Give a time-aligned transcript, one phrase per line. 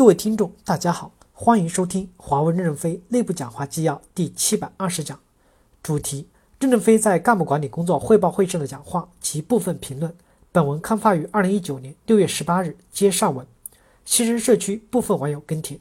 [0.00, 5.20] 各位听众，大家好，欢迎收听华为任正非内部讲话纪要第七百二十讲，
[5.82, 6.26] 主题：
[6.58, 10.16] 任正非在干部管理工作汇报会上的讲话及部分评论。
[10.52, 13.46] 本文刊发于二零一九年六月十八日，接上文。
[14.06, 15.78] 西城社区部分网友跟帖：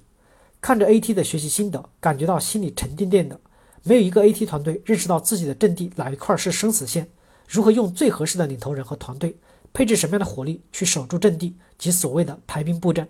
[0.59, 3.39] 看着 AT 的学习心得，感觉到心里沉甸甸的。
[3.83, 7.07] 没有一个 AT 团队认识到自己的阵地哪一块是生死线，
[7.47, 9.37] 如何用最合适的领头人和团队，
[9.71, 13.07] 配置什么样的火力去守住阵地及所谓的排兵布阵。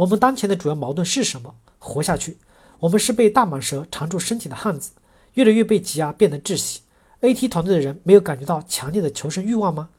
[0.00, 1.54] 我们当前的主要矛盾是什么？
[1.78, 2.38] 活下去。
[2.78, 4.92] 我们是被大蟒蛇缠住身体的汉子，
[5.34, 6.80] 越来越被挤压，变得窒息。
[7.20, 9.90] AT 团队的人没有感觉到强烈的求生欲望吗？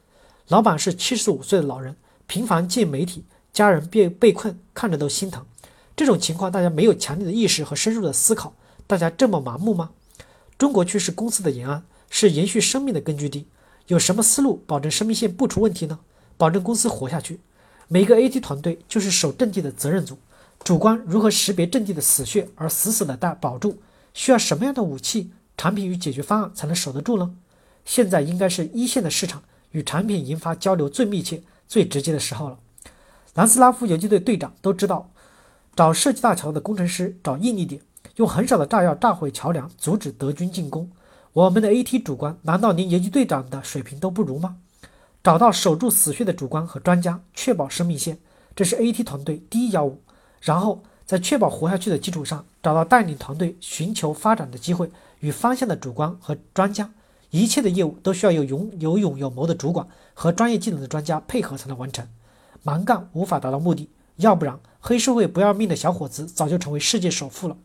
[0.48, 1.94] 老板是七十五岁的老人，
[2.26, 5.46] 频繁见媒体，家人被被困，看着都心疼。
[5.94, 8.54] 这种情况，大家没有强烈的意识和深入的思考，
[8.88, 9.90] 大家这么麻木吗？
[10.58, 13.46] 中国区是公司的延安，是延续生命的根据地。
[13.86, 16.00] 有什么思路保证生命线不出问题呢？
[16.36, 17.38] 保证公司活下去？
[17.92, 20.16] 每个 AT 团队就是守阵地的责任组，
[20.64, 23.76] 主观如何识别阵地的死穴而死死的带保住？
[24.14, 27.34] 需要什么样的武器、产品与解决方案才能守得住呢？
[27.84, 32.58] 现在应该是一线的市场与产品研发交流最密切、最直接的时候了。
[33.34, 35.10] 南斯拉夫游击队队长都知道，
[35.76, 37.82] 找设计大桥的工程师找硬一点，
[38.16, 40.90] 用很少的炸药炸毁桥梁，阻止德军进攻。
[41.34, 44.56] 我们的 AT 主观难道连游击队长的水平都不如吗？
[45.22, 48.18] 找到守住死穴的主观和专家，确保生命线，
[48.56, 50.02] 这是 AT 团队第一要务。
[50.40, 56.90] 然后在确保活下去的基础上，找到带领团队寻求发展的机会与方向的主观和专家。
[57.30, 62.06] 一切的业务都需要有勇有勇有谋的主管和专业技能的专家配合才能完成。
[62.62, 67.56] 蛮干无法达到目的，要不然黑社会不要命的小伙子早就成为世界首富了。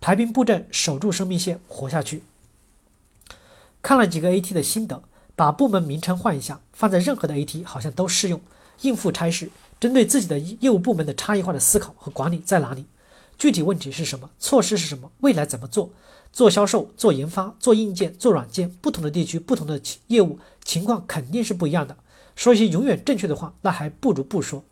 [0.00, 2.22] 排兵布阵，守住生命线，活下去。
[3.82, 5.02] 看了几个 AT 的心得。
[5.34, 8.40] 把部门名称换一下，放在任何的 AT 好像都适用。
[8.82, 12.86] 应付差事，针对自己的业务部门的差异化的思考和管理在哪里？
[13.38, 14.28] 具体问题是什么？
[14.40, 15.10] 措施是什么？
[15.20, 15.90] 未来怎么做？
[16.32, 21.96] 做销售、做研发、做硬件、做软件，不同的地区、不同的业务情况肯定是不一样的。
[22.34, 24.64] 说一些永远正确的话，那还不如不说。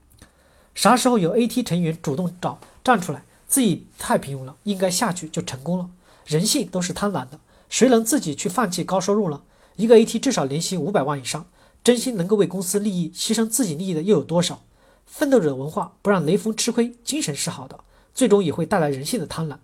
[0.75, 5.89] 啥时候有 AT 成员主动找站出来，自己太平庸了，应该下去就成功了。
[6.25, 7.39] 人性都是贪婪的，
[7.69, 9.43] 谁能自己去放弃高收入呢？
[9.81, 11.47] 一个 AT 至少年薪五百万以上，
[11.83, 14.63] 真心能够为公司利益牺牲自己利益的又有多少？
[15.07, 17.81] 奋斗者文化不让雷锋吃亏，精神是好的，
[18.15, 19.57] 最终也会带来人性的贪婪。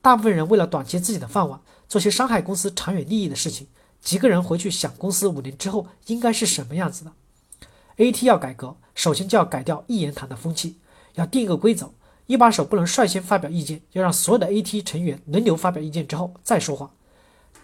[0.00, 3.66] 大部分人为了短期自己的饭碗，做些伤害公司长远利益的事情。
[4.00, 7.12] 几个人回去想，公司五年之后应该是什么样子的
[7.96, 10.76] ？AT 要改革，首先就要改掉一言堂的风气，
[11.14, 11.90] 要定一个规则：
[12.26, 16.92] 一把手不能率先发表意见，要让所有的 AT 成员轮流发表意见之后再说话。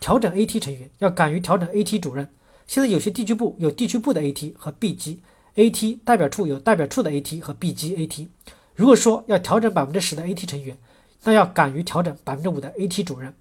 [0.00, 2.28] 调整 AT 成员要敢于调整 AT 主任。
[2.66, 5.20] 现在有些地区部有地区部的 AT 和 B 级
[5.56, 8.28] AT，代表处有代表处的 AT 和 B 级 AT。
[8.74, 10.78] 如果说要调整百分之十的 AT 成员，
[11.24, 13.34] 那要敢于调整百分之五的 AT 主任。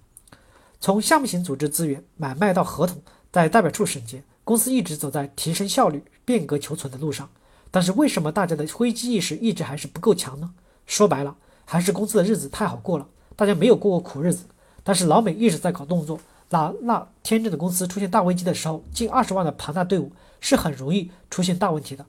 [0.80, 3.00] 从项目型组织资源买卖到合同，
[3.32, 7.30] 在代表处审结，公司一直走在提升效率、变革求存的路上。
[7.70, 10.52] 但是为什么大家的危机意识一直还是不够强呢？
[10.86, 13.06] 说白了，还是公司的日子太好过了，
[13.36, 14.44] 大家没有过过苦日子。
[14.82, 16.18] 但是老美一直在搞动作。
[16.50, 22.04] 那那天真的公司出现大危机的时候，近二十万的庞大队伍是很容易出现大问题的。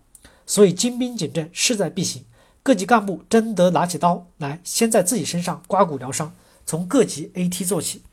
[0.45, 2.25] 所以精兵简政势在必行，
[2.61, 6.35] 各级干部真得拿起刀来，先在自己身上刮骨疗伤，
[6.65, 8.03] 从各级 AT 做起。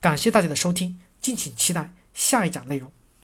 [0.00, 2.90] 感谢大家的收听，敬请期待下一讲内容。